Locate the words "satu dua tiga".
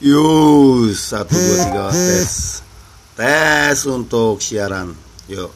1.12-1.86